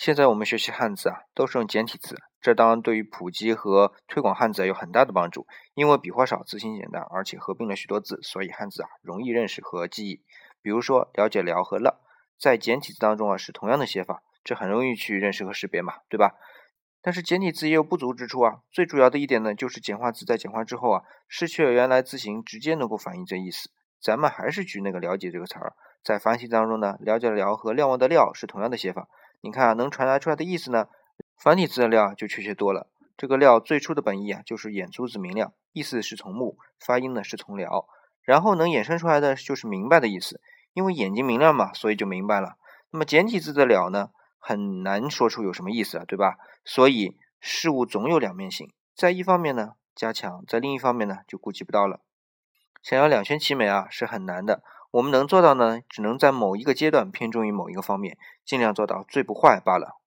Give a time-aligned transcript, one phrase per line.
[0.00, 5.46] 现在我们学习汉字啊，都是用简体字，这当然对于普及和推广汉字有很大的帮助。
[5.74, 10.22] 因为笔画少，字形简单，而且合并了许多字，所以汉字啊容易认识和记忆。
[10.62, 12.00] 比如说“了解”“了”和“了”，
[12.40, 16.32] 在简体字当中啊是同样的写法，这很容易去认识和识别嘛，对吧？
[17.02, 18.60] 但是简体字也有不足之处啊。
[18.72, 23.68] 最主要的一点呢，就是简化字在简化之后啊，失去了原来字形直接能够反映这意思。
[24.00, 29.06] 咱们还是举那个“了解”这个词儿，在繁体当中呢，“了解”“了”和“瞭望”的“瞭”是同样的写法。
[29.42, 30.88] 你看啊，能传达出来的意思呢？
[31.36, 32.88] 繁体字的“料”就确切多了。
[33.16, 37.86] 这个“料”最初的本意啊，就是眼珠子明亮，意思是从目，发音呢是从了，
[38.22, 40.40] 然后能衍生出来的就是明白的意思，
[40.74, 42.56] 因为眼睛明亮嘛，所以就明白了。
[42.90, 46.36] 那么简体字的“了”呢，很难说出有什么意思啊，对吧？
[46.64, 52.00] 所以事物总有两面性，在一方面呢加强，在另一方面呢就顾及不到了。
[52.82, 54.62] 想要两全其美啊，是很难的。
[54.90, 59.99] 我们能做到呢，只能在某一个阶段偏重于某一个方面，尽量做到最不坏罢了。